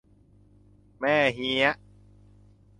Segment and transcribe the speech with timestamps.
[0.99, 1.75] แม่เหียะ